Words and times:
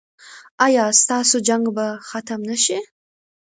ایا 0.65 0.85
ستاسو 1.01 1.37
جنګ 1.47 1.65
به 1.75 1.87
ختم 2.07 2.39
نه 2.49 2.57
شي؟ 2.63 2.77